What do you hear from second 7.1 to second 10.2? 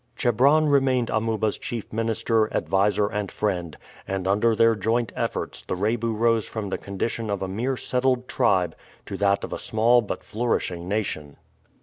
of a mere settled tribe to that of a small